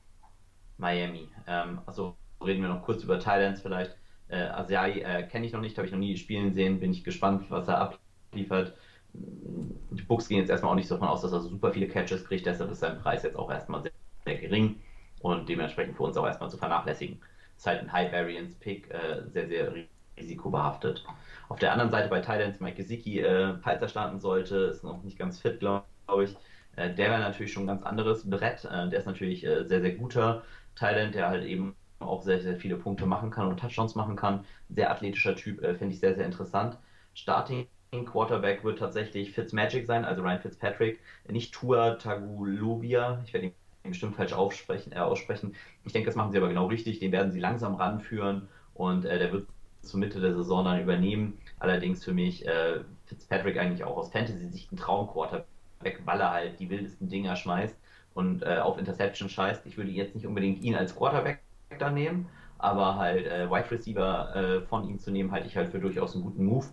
[0.77, 1.29] Miami.
[1.47, 3.95] Ähm, also reden wir noch kurz über Thailands vielleicht.
[4.27, 7.03] Äh, Asiai äh, kenne ich noch nicht, habe ich noch nie spielen sehen, bin ich
[7.03, 7.93] gespannt, was er
[8.33, 8.73] abliefert.
[9.13, 12.45] Die Bucks gehen jetzt erstmal auch nicht davon aus, dass er super viele Catches kriegt,
[12.45, 13.91] deshalb ist sein Preis jetzt auch erstmal sehr,
[14.25, 14.79] sehr gering
[15.21, 17.21] und dementsprechend für uns auch erstmal zu vernachlässigen.
[17.55, 19.73] Ist halt ein High Variance Pick, äh, sehr, sehr
[20.17, 21.05] risikobehaftet.
[21.47, 25.03] Auf der anderen Seite bei Thailands Mike Gesicki, äh, falls er starten sollte, ist noch
[25.03, 26.35] nicht ganz fit, glaube glaube ich.
[26.75, 28.65] Äh, der wäre natürlich schon ein ganz anderes Brett.
[28.65, 30.43] Äh, der ist natürlich äh, sehr, sehr guter
[30.75, 34.45] Thailand, der halt eben auch sehr, sehr viele Punkte machen kann und Touchdowns machen kann.
[34.69, 36.77] Sehr athletischer Typ, äh, finde ich sehr, sehr interessant.
[37.13, 37.67] Starting
[38.01, 43.21] Quarterback wird tatsächlich Fitzmagic sein, also Ryan Fitzpatrick, nicht Tua Tagulovia.
[43.25, 43.53] Ich werde ihn
[43.83, 45.55] bestimmt falsch äh, aussprechen.
[45.85, 46.99] Ich denke, das machen sie aber genau richtig.
[46.99, 49.47] Den werden sie langsam ranführen und äh, der wird
[49.81, 51.37] zur Mitte der Saison dann übernehmen.
[51.59, 56.69] Allerdings für mich äh, Fitzpatrick eigentlich auch aus Fantasy-Sicht ein Traumquarterback, weil er halt die
[56.69, 57.77] wildesten Dinger schmeißt
[58.13, 59.65] und äh, auf Interception scheißt.
[59.65, 61.41] Ich würde jetzt nicht unbedingt ihn als Quarterback
[61.77, 62.27] da nehmen,
[62.57, 66.15] aber halt äh, Wide Receiver äh, von ihm zu nehmen, halte ich halt für durchaus
[66.15, 66.67] einen guten Move.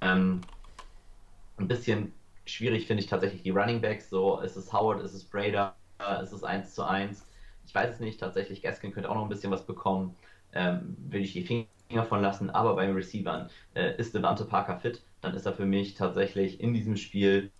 [0.00, 0.40] Ähm,
[1.56, 2.12] ein bisschen
[2.46, 4.10] schwierig finde ich tatsächlich die Running Backs.
[4.10, 5.74] So, ist es Howard, ist es Brader,
[6.22, 7.26] ist es 1 zu 1?
[7.66, 8.20] Ich weiß es nicht.
[8.20, 10.16] Tatsächlich, Gaskin könnte auch noch ein bisschen was bekommen.
[10.52, 12.50] Ähm, will ich die Finger von lassen.
[12.50, 16.72] Aber beim Receivern äh, ist Devante Parker fit, dann ist er für mich tatsächlich in
[16.72, 17.50] diesem Spiel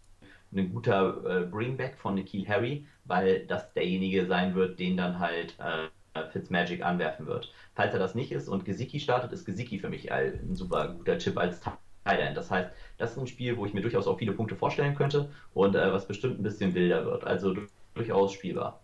[0.52, 5.54] ein guter äh, Bringback von Nikhil Harry, weil das derjenige sein wird, den dann halt
[5.58, 5.88] äh,
[6.30, 7.52] Fitzmagic anwerfen wird.
[7.74, 11.18] Falls er das nicht ist und Gesicki startet, ist Gesicki für mich ein super guter
[11.18, 11.60] Chip als
[12.08, 14.94] Tight Das heißt, das ist ein Spiel, wo ich mir durchaus auch viele Punkte vorstellen
[14.94, 17.24] könnte und äh, was bestimmt ein bisschen wilder wird.
[17.24, 17.54] Also
[17.94, 18.80] durchaus spielbar.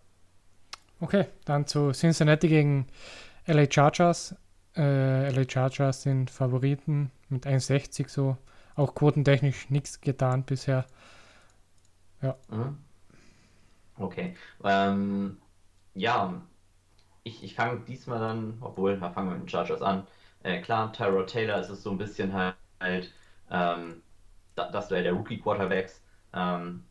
[0.99, 2.87] Okay, dann zu Cincinnati gegen
[3.47, 4.35] LA Chargers.
[4.75, 8.37] Äh, LA Chargers sind Favoriten mit 1,60 so.
[8.75, 10.85] Auch quotentechnisch nichts getan bisher.
[12.21, 12.35] Ja.
[12.49, 12.77] Mhm.
[13.97, 14.35] Okay.
[14.63, 15.37] Ähm,
[15.93, 16.41] ja,
[17.23, 20.05] ich, ich fange diesmal dann, obwohl, da fangen wir mit den Chargers an.
[20.43, 23.13] Äh, klar, Tyrod Taylor ist es so ein bisschen halt, halt
[23.49, 24.01] ähm,
[24.55, 26.01] das Duell der Rookie-Quarterbacks.
[26.33, 26.85] Ähm,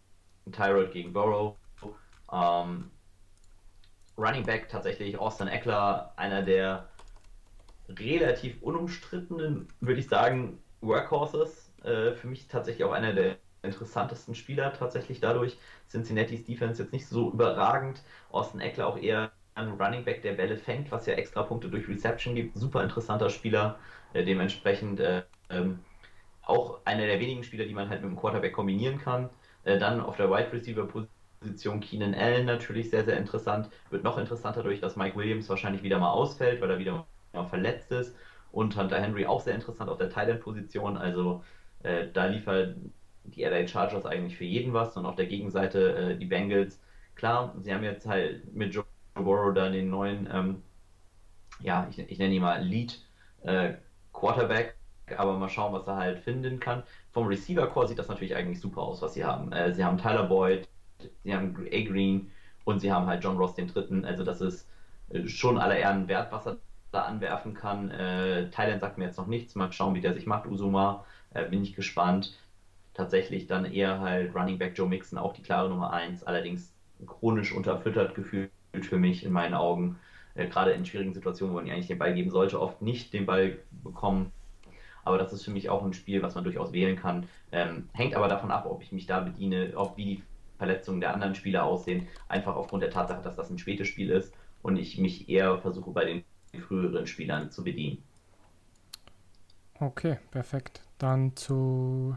[0.50, 1.56] Tyrod gegen Burrow.
[2.32, 2.90] Ähm,
[4.16, 6.88] Running Back tatsächlich Austin Eckler, einer der
[7.88, 11.72] relativ unumstrittenen, würde ich sagen, Workhorses.
[11.82, 15.58] Äh, für mich tatsächlich auch einer der interessantesten Spieler tatsächlich dadurch.
[15.88, 18.02] Cincinnati's Defense jetzt nicht so überragend.
[18.30, 21.88] Austin Eckler auch eher ein Running Back, der Bälle fängt, was ja extra Punkte durch
[21.88, 22.56] Reception gibt.
[22.56, 23.78] Super interessanter Spieler.
[24.12, 25.80] Äh, dementsprechend äh, ähm,
[26.42, 29.30] auch einer der wenigen Spieler, die man halt mit dem Quarterback kombinieren kann.
[29.64, 33.70] Äh, dann auf der Wide Receiver Position Keenan Allen natürlich sehr, sehr interessant.
[33.90, 37.46] Wird noch interessanter durch, dass Mike Williams wahrscheinlich wieder mal ausfällt, weil er wieder mal
[37.46, 38.14] verletzt ist.
[38.52, 40.96] Und Hunter Henry auch sehr interessant auf der Thailand Position.
[40.96, 41.42] Also
[41.83, 42.76] äh, da liefert
[43.24, 44.96] die LA Chargers eigentlich für jeden was.
[44.96, 46.80] Und auf der Gegenseite äh, die Bengals.
[47.14, 50.62] Klar, sie haben jetzt halt mit Joe Burrow da den neuen, ähm,
[51.61, 53.00] ja, ich, ich nenne ihn mal Lead
[53.42, 53.74] äh,
[54.12, 54.74] Quarterback
[55.16, 56.82] aber mal schauen, was er halt finden kann.
[57.12, 59.52] Vom Receiver-Core sieht das natürlich eigentlich super aus, was sie haben.
[59.52, 60.68] Äh, sie haben Tyler Boyd,
[61.22, 61.84] sie haben A.
[61.84, 62.30] Green
[62.64, 64.04] und sie haben halt John Ross den dritten.
[64.04, 64.68] Also das ist
[65.10, 66.56] äh, schon aller Ehren wert, was er
[66.92, 67.90] da anwerfen kann.
[67.90, 69.54] Äh, Thailand sagt mir jetzt noch nichts.
[69.54, 70.46] Mal schauen, wie der sich macht.
[70.46, 72.38] Usuma, äh, bin ich gespannt.
[72.94, 76.24] Tatsächlich dann eher halt Running Back Joe Mixon, auch die klare Nummer 1.
[76.24, 76.72] Allerdings
[77.06, 78.50] chronisch unterfüttert gefühlt
[78.82, 79.98] für mich in meinen Augen.
[80.34, 83.26] Äh, gerade in schwierigen Situationen, wo man eigentlich den Ball geben sollte, oft nicht den
[83.26, 84.32] Ball bekommen
[85.04, 87.28] aber das ist für mich auch ein Spiel, was man durchaus wählen kann.
[87.52, 90.22] Ähm, hängt aber davon ab, ob ich mich da bediene, auch wie die
[90.58, 92.08] Verletzungen der anderen Spieler aussehen.
[92.28, 95.90] Einfach aufgrund der Tatsache, dass das ein spätes Spiel ist und ich mich eher versuche,
[95.90, 96.24] bei den
[96.60, 98.02] früheren Spielern zu bedienen.
[99.80, 100.82] Okay, perfekt.
[100.98, 102.16] Dann zu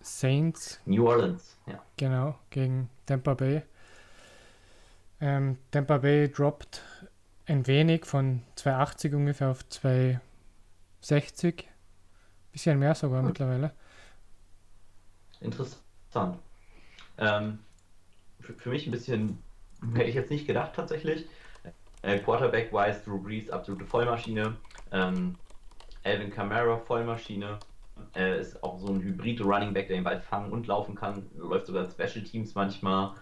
[0.00, 0.80] Saints.
[0.86, 1.82] New Orleans, ja.
[1.96, 3.62] Genau, gegen Tampa Bay.
[5.20, 6.82] Ähm, Tampa Bay droppt
[7.46, 10.20] ein wenig von 280 ungefähr auf 2
[11.00, 11.68] 60.
[12.52, 13.28] Bisschen mehr sogar hm.
[13.28, 13.72] mittlerweile.
[15.40, 16.38] Interessant.
[17.18, 17.58] Ähm,
[18.40, 19.38] für, für, mich ein bisschen,
[19.94, 21.26] hätte ich jetzt nicht gedacht tatsächlich.
[22.02, 24.56] Äh, Quarterback-wise, Drew Brees, absolute Vollmaschine.
[24.92, 25.36] Ähm,
[26.04, 27.58] Alvin Kamara, Vollmaschine.
[28.14, 31.28] Äh, ist auch so ein hybride Running Back, der den Ball fangen und laufen kann.
[31.36, 33.14] Läuft sogar Special Teams manchmal.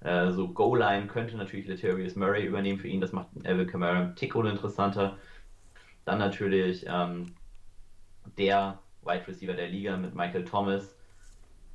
[0.00, 3.00] Äh, so Goal-Line könnte natürlich Letarius Murray übernehmen für ihn.
[3.00, 5.16] Das macht Alvin Kamara einen Tick uninteressanter.
[6.06, 7.34] Dann natürlich ähm,
[8.38, 10.96] der Wide Receiver der Liga mit Michael Thomas.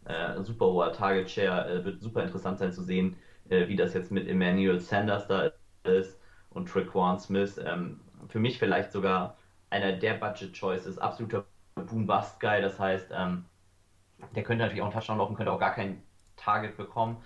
[0.06, 1.70] Äh, super hoher Target Share.
[1.70, 3.18] Äh, wird super interessant sein zu sehen,
[3.50, 5.52] äh, wie das jetzt mit Emmanuel Sanders da
[5.84, 6.18] ist
[6.50, 7.60] und Traquan Smith.
[7.64, 9.38] Ähm, für mich vielleicht sogar
[9.70, 10.98] einer der Budget Choices.
[10.98, 12.62] Absoluter Boom-Bust-Guy.
[12.62, 13.46] Das heißt, ähm,
[14.34, 16.02] der könnte natürlich auch einen Touchdown laufen, könnte auch gar kein
[16.38, 17.18] Target bekommen.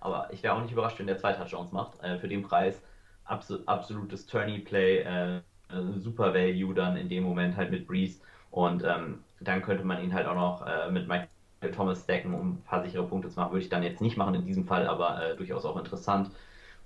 [0.00, 2.02] Aber ich wäre auch nicht überrascht, wenn der zwei Touchdowns macht.
[2.02, 2.82] Äh, für den Preis
[3.24, 5.42] absol absolutes Tourney-Play.
[5.72, 8.20] Äh, super Value dann in dem Moment halt mit Breeze.
[8.50, 11.28] Und ähm, dann könnte man ihn halt auch noch äh, mit Michael
[11.74, 13.52] Thomas stacken, um ein paar sichere Punkte zu machen.
[13.52, 16.30] Würde ich dann jetzt nicht machen in diesem Fall, aber äh, durchaus auch interessant.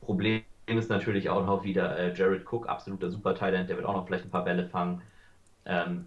[0.01, 4.07] Problem ist natürlich auch noch wieder äh, Jared Cook, absoluter Super-Talent, der wird auch noch
[4.07, 5.03] vielleicht ein paar Bälle fangen.
[5.67, 6.07] Ähm,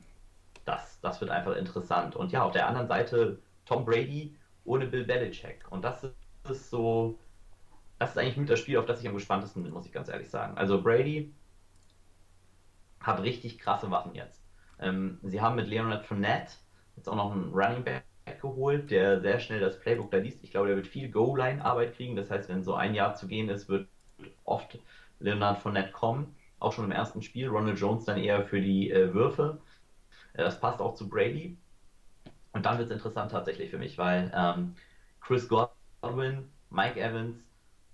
[0.65, 2.15] das, das wird einfach interessant.
[2.15, 4.35] Und ja, auf der anderen Seite Tom Brady
[4.65, 5.65] ohne Bill Belichick.
[5.71, 6.03] Und das
[6.49, 7.17] ist so
[7.99, 10.09] das ist eigentlich mit das Spiel, auf das ich am gespanntesten bin, muss ich ganz
[10.09, 10.57] ehrlich sagen.
[10.57, 11.33] Also Brady
[12.99, 14.43] hat richtig krasse Waffen jetzt.
[14.79, 16.53] Ähm, sie haben mit Leonard Fournette
[16.95, 18.03] jetzt auch noch einen Running Back
[18.41, 20.43] geholt, der sehr schnell das Playbook da liest.
[20.43, 22.15] Ich glaube, der wird viel Goal-Line-Arbeit kriegen.
[22.15, 23.87] Das heißt, wenn so ein Jahr zu gehen ist, wird
[24.43, 24.77] oft
[25.19, 26.35] Leonard Fournette kommen.
[26.59, 27.47] Auch schon im ersten Spiel.
[27.47, 29.59] Ronald Jones dann eher für die äh, Würfe.
[30.33, 31.57] Äh, das passt auch zu Brady.
[32.51, 34.75] Und dann wird es interessant tatsächlich für mich, weil ähm,
[35.21, 37.37] Chris Godwin, Mike Evans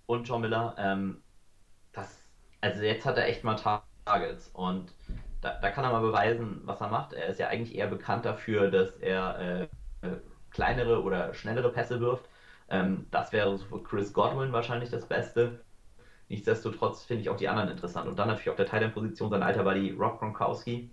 [0.05, 1.21] und John Miller, ähm,
[1.91, 2.23] das,
[2.61, 3.57] also jetzt hat er echt mal
[4.05, 4.93] Targets und
[5.41, 7.13] da, da, kann er mal beweisen, was er macht.
[7.13, 9.67] Er ist ja eigentlich eher bekannt dafür, dass er
[10.01, 10.07] äh,
[10.51, 12.29] kleinere oder schnellere Pässe wirft.
[12.69, 15.59] Ähm, das wäre für Chris Godwin wahrscheinlich das Beste.
[16.29, 18.07] Nichtsdestotrotz finde ich auch die anderen interessant.
[18.07, 20.89] Und dann natürlich auf der Thailand-Position sein alter Buddy Rob Gronkowski.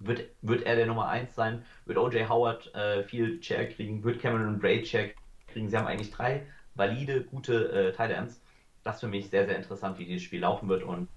[0.00, 1.64] Wird, wird er der Nummer 1 sein?
[1.86, 2.28] Wird O.J.
[2.28, 4.04] Howard äh, viel Chair kriegen?
[4.04, 5.10] Wird Cameron Braid Chair
[5.48, 5.68] kriegen?
[5.68, 8.40] Sie haben eigentlich drei valide, gute äh, Thailands.
[8.84, 11.08] Das ist für mich sehr, sehr interessant, wie dieses Spiel laufen wird und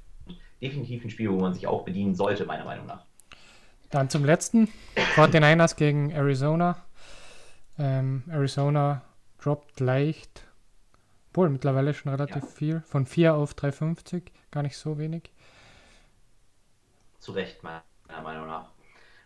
[0.61, 3.05] definitiv ein Spiel, wo man sich auch bedienen sollte, meiner Meinung nach.
[3.89, 4.69] Dann zum letzten.
[5.15, 6.77] 49ers gegen Arizona.
[7.77, 9.01] Ähm, Arizona
[9.41, 10.47] droppt leicht.
[11.33, 12.49] Wohl, mittlerweile schon relativ ja.
[12.49, 12.81] viel.
[12.85, 14.23] Von 4 auf 3,50.
[14.51, 15.31] Gar nicht so wenig.
[17.19, 17.83] Zu Recht, meiner
[18.23, 18.69] Meinung nach.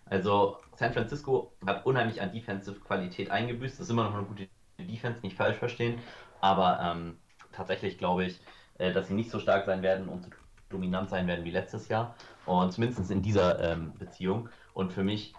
[0.06, 3.76] Also, San Francisco hat unheimlich an Defensive Qualität eingebüßt.
[3.76, 6.00] Das ist immer noch eine gute Defense, nicht falsch verstehen.
[6.42, 7.18] Aber ähm,
[7.52, 8.40] tatsächlich glaube ich,
[8.78, 10.30] äh, dass sie nicht so stark sein werden und so
[10.70, 12.16] dominant sein werden wie letztes Jahr.
[12.46, 14.50] Und zumindest in dieser ähm, Beziehung.
[14.74, 15.34] Und für mich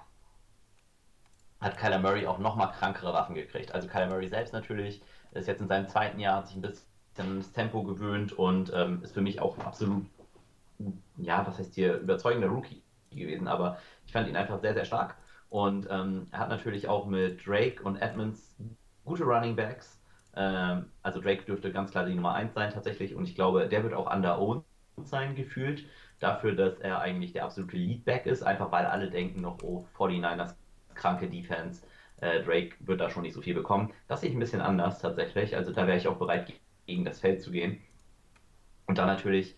[1.61, 3.73] hat Kyler Murray auch nochmal krankere Waffen gekriegt.
[3.73, 7.39] Also Kyler Murray selbst natürlich ist jetzt in seinem zweiten Jahr, hat sich ein bisschen
[7.39, 10.05] das Tempo gewöhnt und ähm, ist für mich auch absolut,
[11.17, 13.49] ja, was heißt hier, überzeugender Rookie gewesen.
[13.49, 15.17] Aber ich fand ihn einfach sehr, sehr stark.
[15.49, 18.55] Und ähm, er hat natürlich auch mit Drake und Edmonds
[19.05, 19.99] gute Running Backs.
[20.35, 23.15] Ähm, also Drake dürfte ganz klar die Nummer 1 sein tatsächlich.
[23.15, 24.65] Und ich glaube, der wird auch under owned
[25.05, 25.85] sein gefühlt.
[26.19, 28.43] Dafür, dass er eigentlich der absolute Leadback ist.
[28.43, 30.55] Einfach weil alle denken noch, oh, 49ers
[30.95, 31.87] kranke Defense.
[32.21, 33.93] Äh, Drake wird da schon nicht so viel bekommen.
[34.09, 35.55] Das sehe ich ein bisschen anders tatsächlich.
[35.55, 36.53] Also da wäre ich auch bereit,
[36.87, 37.81] gegen das Feld zu gehen.
[38.87, 39.57] Und dann natürlich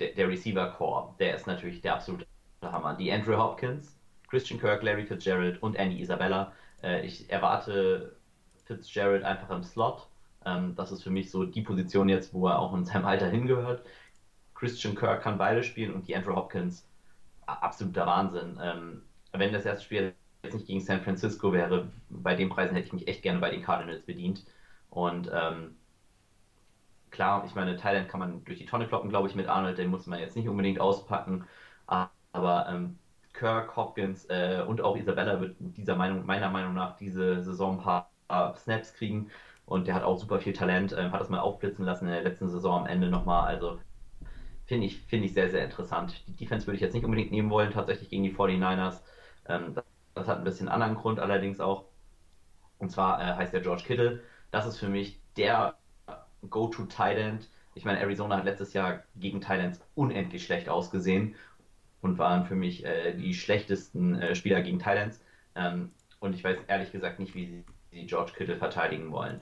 [0.00, 1.14] der, der Receiver Core.
[1.18, 2.26] Der ist natürlich der absolute
[2.62, 2.94] Hammer.
[2.94, 3.98] Die Andrew Hopkins,
[4.30, 6.52] Christian Kirk, Larry Fitzgerald und Andy Isabella.
[6.82, 8.16] Äh, ich erwarte
[8.64, 10.08] Fitzgerald einfach im Slot.
[10.46, 13.28] Ähm, das ist für mich so die Position jetzt, wo er auch in seinem Alter
[13.28, 13.84] hingehört.
[14.62, 16.88] Christian Kirk kann beide spielen und die Andrew Hopkins
[17.46, 18.60] absoluter Wahnsinn.
[18.62, 22.86] Ähm, wenn das erste Spiel jetzt nicht gegen San Francisco wäre, bei den Preisen hätte
[22.86, 24.44] ich mich echt gerne bei den Cardinals bedient.
[24.88, 25.74] Und ähm,
[27.10, 29.90] klar, ich meine, Thailand kann man durch die Tonne kloppen, glaube ich, mit Arnold, den
[29.90, 31.44] muss man jetzt nicht unbedingt auspacken.
[31.86, 33.00] Aber ähm,
[33.32, 37.82] Kirk, Hopkins äh, und auch Isabella wird dieser Meinung, meiner Meinung nach diese Saison ein
[37.82, 38.10] paar
[38.56, 39.28] Snaps kriegen.
[39.66, 42.22] Und der hat auch super viel Talent, äh, hat das mal aufblitzen lassen in der
[42.22, 43.48] letzten Saison am Ende nochmal.
[43.48, 43.80] Also
[44.72, 46.24] finde ich, find ich sehr, sehr interessant.
[46.26, 49.00] Die Defense würde ich jetzt nicht unbedingt nehmen wollen, tatsächlich gegen die 49ers.
[49.46, 51.84] Ähm, das, das, hat ein bisschen anderen Grund allerdings auch.
[52.78, 54.22] Und zwar äh, heißt der George Kittle.
[54.50, 55.74] Das ist für mich der
[56.48, 61.34] Go-To-Tight Ich meine, Arizona hat letztes Jahr gegen Thailands unendlich schlecht ausgesehen
[62.00, 65.22] und waren für mich äh, die schlechtesten äh, Spieler gegen Thailands.
[65.54, 69.40] Ähm, und ich weiß ehrlich gesagt nicht, wie sie die George Kittle verteidigen wollen.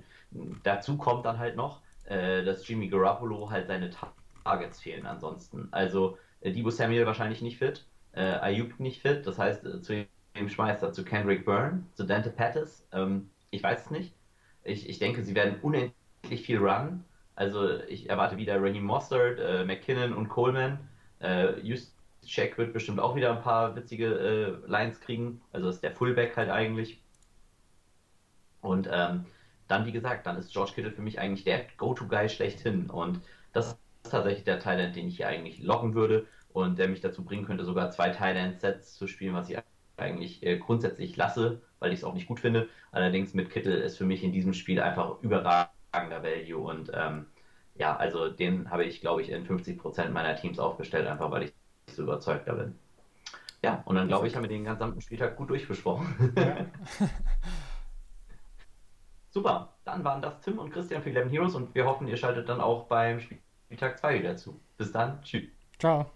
[0.64, 3.90] Dazu kommt dann halt noch, äh, dass Jimmy Garoppolo halt seine
[4.44, 5.68] Targets fehlen ansonsten.
[5.70, 10.06] Also äh, Debo Samuel wahrscheinlich nicht fit, äh, Ayuk nicht fit, das heißt äh, zu
[10.36, 14.14] dem Schmeißer, zu Kendrick Byrne, zu Dante Pettis, ähm, ich weiß es nicht.
[14.62, 17.04] Ich, ich denke, sie werden unendlich viel runnen.
[17.34, 20.78] Also ich erwarte wieder Raheem Mostert, äh, McKinnon und Coleman.
[21.20, 21.54] Äh,
[22.26, 25.40] Check wird bestimmt auch wieder ein paar witzige äh, Lines kriegen.
[25.52, 27.00] Also ist der Fullback halt eigentlich.
[28.60, 29.24] Und ähm,
[29.68, 32.90] dann, wie gesagt, dann ist George Kittle für mich eigentlich der Go-To-Guy schlechthin.
[32.90, 33.20] Und
[33.52, 33.78] das
[34.10, 37.46] ist tatsächlich der Thailand, den ich hier eigentlich locken würde und der mich dazu bringen
[37.46, 39.58] könnte, sogar zwei Thailand-Sets zu spielen, was ich
[39.96, 42.68] eigentlich äh, grundsätzlich lasse, weil ich es auch nicht gut finde.
[42.90, 47.26] Allerdings mit Kittle ist für mich in diesem Spiel einfach überragender Value und ähm,
[47.76, 51.52] ja, also den habe ich, glaube ich, in 50% meiner Teams aufgestellt, einfach weil ich
[51.86, 52.76] so überzeugt da bin.
[53.62, 56.32] Ja, und dann glaube ich, haben wir den gesamten Spieltag gut durchbesprochen.
[56.36, 56.66] Ja.
[59.30, 62.48] Super, dann waren das Tim und Christian für 11 Heroes und wir hoffen, ihr schaltet
[62.48, 63.20] dann auch beim
[63.70, 64.60] Spieltag 2 wieder zu.
[64.76, 65.48] Bis dann, tschüss.
[65.78, 66.10] Ciao.